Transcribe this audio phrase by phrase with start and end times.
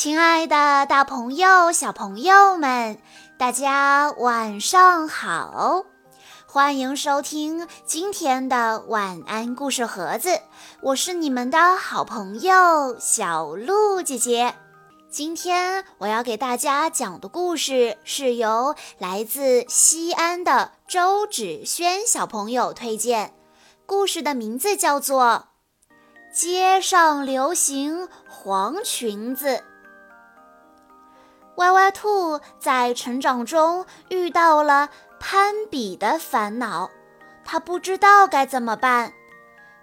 [0.00, 2.98] 亲爱的，大朋友、小朋友们，
[3.36, 5.84] 大家晚上好！
[6.46, 10.40] 欢迎收听今天的晚安故事盒子，
[10.80, 14.54] 我是你们的好朋友小鹿姐姐。
[15.10, 23.34] 今天我要给大家讲的故事是由来自西安的周芷萱小朋友推荐，
[23.84, 25.48] 故事的名字叫做
[26.34, 29.46] 《街上流行黄裙子》。
[31.60, 34.88] 歪歪兔在成长中遇到了
[35.18, 36.90] 攀比的烦恼，
[37.44, 39.12] 他不知道该怎么办。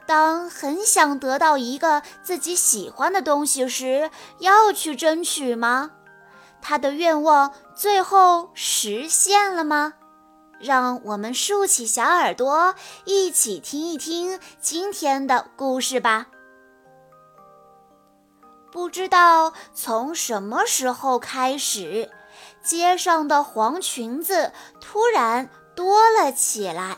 [0.08, 4.10] 当很想得到一个自己喜欢的东西时，
[4.40, 5.92] 要去争取吗？
[6.64, 9.94] 他的愿望最后实现了吗？
[10.60, 12.74] 让我们竖起小耳朵，
[13.06, 16.26] 一起听一听今天的故事吧。
[18.72, 22.12] 不知道从什么时候开始，
[22.62, 24.52] 街上的黄裙子
[24.82, 26.98] 突然多了起来，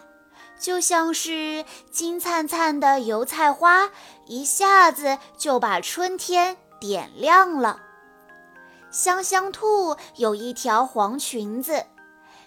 [0.60, 3.90] 就像是金灿灿的油菜花，
[4.26, 7.80] 一下子就把春天点亮了。
[8.92, 11.86] 香香兔有一条黄裙子，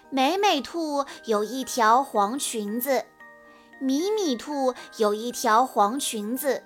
[0.09, 3.05] 美美兔有一条黄裙子，
[3.79, 6.63] 米米兔有一条黄裙子，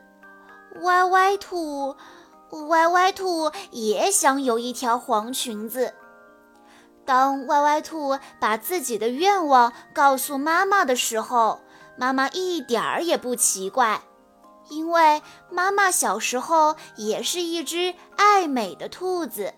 [0.81, 1.95] 歪歪兔。
[2.51, 5.93] 歪歪兔也想有一条黄裙子。
[7.05, 11.61] 当歪歪兔把自己的愿望告诉妈妈的时候，
[11.97, 14.01] 妈妈一点儿也不奇怪，
[14.69, 19.53] 因为妈妈小时候也是一只爱美的兔子。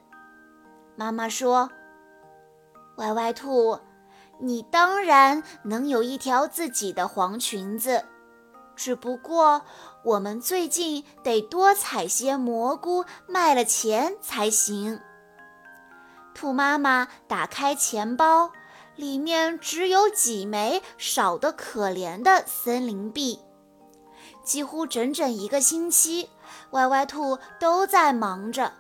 [0.96, 1.70] 妈妈说
[2.98, 3.80] ：“歪歪兔，
[4.40, 8.06] 你当然能有一条自己的黄裙子。”
[8.80, 9.64] 只不过，
[10.04, 15.02] 我们最近得多采些蘑菇，卖了钱才行。
[16.34, 18.54] 兔妈妈打开钱包，
[18.96, 23.42] 里面只有几枚少得可怜的森林币。
[24.46, 26.30] 几乎整整一个星期，
[26.72, 28.72] 歪歪兔都在忙着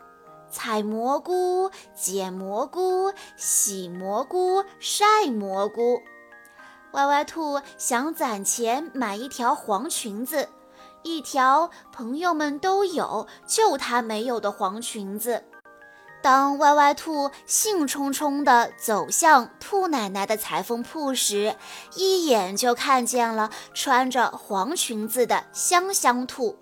[0.49, 6.01] 采蘑菇、捡蘑菇、洗蘑菇、晒蘑菇。
[6.93, 10.49] 歪歪兔想攒钱买一条黄裙子，
[11.03, 15.43] 一条朋友们都有，就他没有的黄裙子。
[16.21, 21.55] 当歪歪兔兴冲冲地走向兔奶奶的裁缝铺时，
[21.95, 26.57] 一眼就看见了穿着黄裙子的香香兔。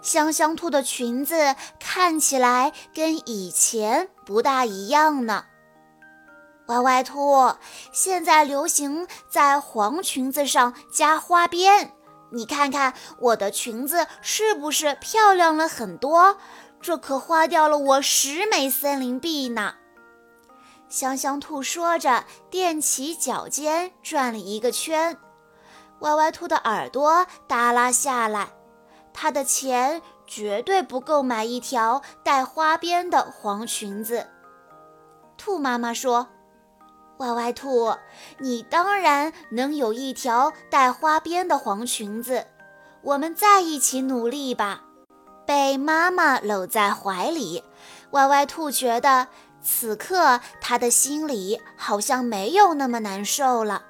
[0.00, 5.44] 香香兔的裙子看起来跟以前不大一样呢。
[6.68, 7.54] 歪歪兔，
[7.92, 11.94] 现在流行在黄裙子上加花边，
[12.30, 16.36] 你看看我的裙子是不是漂亮了很多？
[16.82, 19.76] 这可花掉了我十枚森林币呢。
[20.90, 25.16] 香香兔说着，踮起脚尖转了一个圈。
[26.00, 28.46] 歪歪兔的耳朵耷拉下来，
[29.14, 34.26] 他的钱绝对不够买一条带花边的黄裙子。
[35.38, 36.28] 兔妈妈说。
[37.18, 37.94] 歪歪兔，
[38.38, 42.46] 你当然能有一条带花边的黄裙子。
[43.02, 44.82] 我们再一起努力吧。
[45.46, 47.64] 被妈妈搂在怀里，
[48.10, 49.28] 歪歪兔觉得
[49.62, 53.84] 此刻他的心里好像没有那么难受了。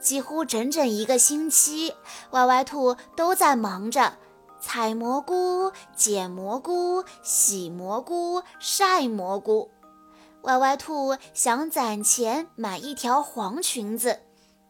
[0.00, 1.94] 几乎整整一个星期，
[2.32, 4.18] 歪歪兔都在忙着
[4.60, 9.70] 采蘑菇、捡蘑菇、洗蘑菇、晒蘑菇。
[10.42, 14.20] 歪歪兔想攒钱买一条黄裙子，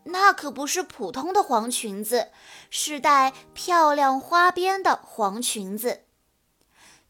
[0.04, 2.28] 那可不是普通的黄裙子，
[2.68, 6.02] 是带漂亮花边的黄裙子。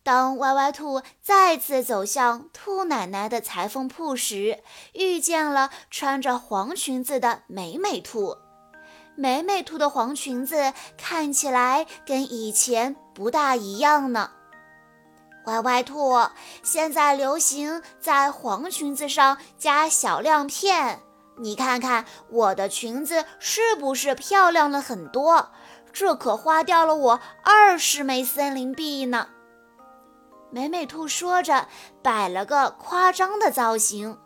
[0.05, 4.63] 当歪歪兔再次走向兔奶奶的裁缝铺时，
[4.93, 8.37] 遇见了穿着黄裙子的美美兔。
[9.17, 14.31] 美美兔的黄裙子看起来跟以前不大一样呢。
[15.47, 16.15] 歪歪兔，
[16.63, 21.01] 现在流行在黄裙子上加小亮片，
[21.39, 25.51] 你看看我的裙子是不是漂亮了很多？
[25.93, 29.29] 这可花掉了我二十枚森林币呢。
[30.51, 31.67] 美美兔说着，
[32.03, 34.19] 摆了个夸张的造型。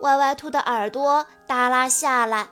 [0.00, 2.48] 歪歪兔的耳朵耷拉下来，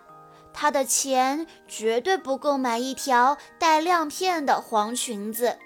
[0.53, 5.59] 他的钱绝对不够买一条带亮片的黄裙子。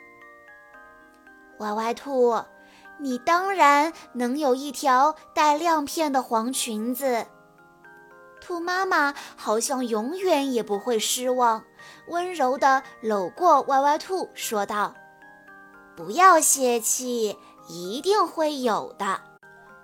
[1.58, 2.42] 歪歪兔，
[2.98, 7.26] 你当然能有一条带亮片的黄裙子。
[8.40, 11.64] 兔妈妈好像永远也不会失望，
[12.08, 14.94] 温柔地搂过歪歪兔，说道
[15.96, 17.36] ：“不要泄气，
[17.68, 19.20] 一定会有的。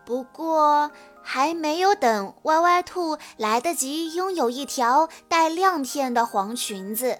[0.05, 0.91] 不过，
[1.23, 7.19] 还没有等歪歪兔来得及拥有一条带亮片的黄裙子，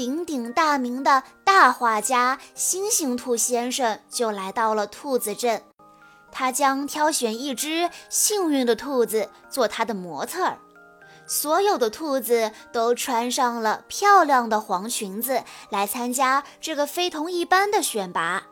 [0.00, 5.62] 鼎鼎大名的大画家星星兔先生就来到了兔子镇。
[6.32, 10.56] 他将挑选一只幸运的兔子做他的模特儿。
[11.26, 18.44] 所有的兔子都穿上了漂亮的黄裙子来参加这个非同一般的选拔。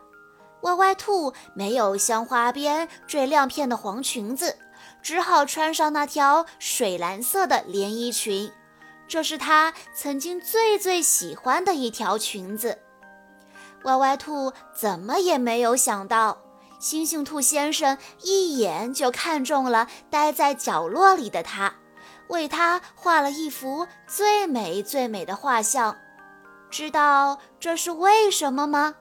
[0.65, 4.55] 歪歪兔没有镶花边、缀亮片的黄裙子，
[5.01, 8.53] 只好穿上那条水蓝色的连衣裙。
[9.09, 12.79] 这是他曾经最最喜欢的一条裙子。
[13.85, 16.39] 歪歪兔怎么也没有想到，
[16.79, 21.75] 星星兔先生一眼就看中了待在角落里的他。
[22.29, 25.97] 为他画了一幅最美最美的画像，
[26.69, 28.95] 知道这是为什么吗？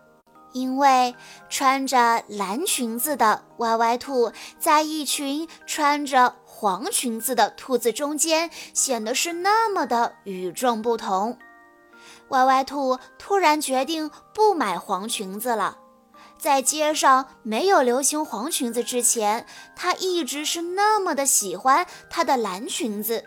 [0.58, 1.16] 因为
[1.50, 11.38] 穿着蓝裙子的歪歪兔，在一群穿着黄裙子的兔子中间，显得是那么的与众不同。
[12.30, 15.78] 歪歪兔突然决定不买黄裙子了。
[16.40, 19.46] 在街上没有流行黄裙子之前，
[19.76, 23.26] 她一直是那么的喜欢她的蓝裙子，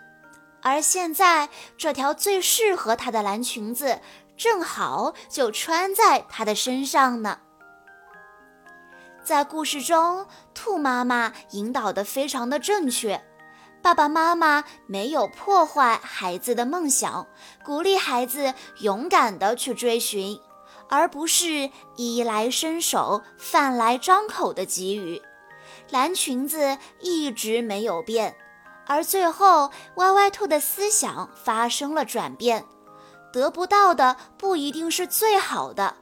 [0.63, 4.01] 而现在这条最适合她的蓝裙子
[4.41, 7.41] 正好就穿在她的身上呢。
[9.23, 13.23] 在故事中，兔妈妈引导的非常的正确，
[13.83, 17.27] 爸爸妈妈没有破坏孩子的梦想，
[17.63, 20.41] 鼓励孩子勇敢的去追寻。
[20.89, 25.21] 而不是衣来伸手、饭来张口的给予，
[25.91, 28.35] 蓝裙子一直没有变，
[28.87, 32.65] 而最后歪歪兔的思想发生了转变，
[33.33, 35.95] 得不到的不一定是最好的，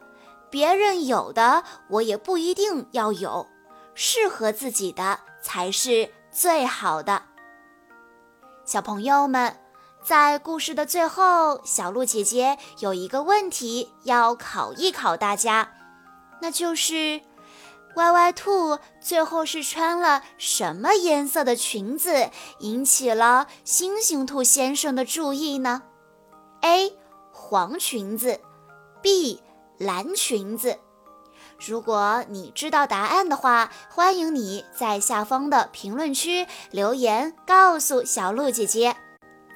[0.51, 3.47] 别人有的我也不一定要有，
[3.95, 7.23] 适合自己的才是最好的。
[8.65, 9.57] 小朋友们。
[10.01, 15.71] 在故事的最后，小鹿姐姐有一个问题要考一考大家，
[16.41, 17.21] 那就是
[17.97, 22.31] 歪歪兔最后是穿了什么颜色的裙子
[22.61, 25.83] 引起了星星兔先生的注意呢
[26.63, 26.97] ？A.
[27.49, 28.39] 黄裙子
[29.01, 29.43] ，B.
[29.79, 30.77] 蓝裙子。
[31.59, 38.95] 如果你知道答案的话，欢迎你在下方的评论区留言告诉小鹿姐姐。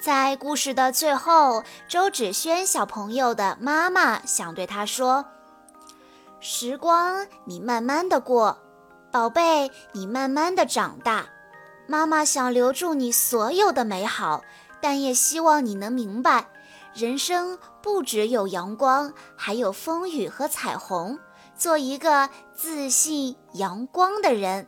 [0.01, 5.25] 在故事的最后，周芷萱小朋友的妈妈想对她说
[6.41, 8.57] ：“时光，你慢慢的过，
[9.11, 11.27] 宝贝，你慢慢的长大。
[11.85, 14.43] 妈妈想留住你所有的美好，
[14.81, 16.47] 但也希望你能明白，
[16.93, 21.17] 人生不只有阳光，还有风雨和彩虹。
[21.55, 24.67] 做一个自信、阳光的人。”